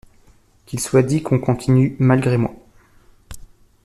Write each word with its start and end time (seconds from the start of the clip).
Qu’il 0.65 0.79
soit 0.79 1.03
dit 1.03 1.21
qu’on 1.21 1.37
continue 1.37 1.95
malgré 1.99 2.35
moi. 2.39 2.55